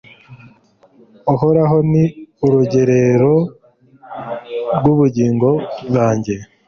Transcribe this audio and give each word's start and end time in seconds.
Uhoraho 1.33 1.77
ni 1.91 2.03
urugerero 2.45 3.35
rw’ubugingo 4.77 5.49
bwanjye 5.87 6.35